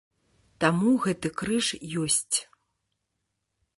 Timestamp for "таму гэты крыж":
0.63-1.67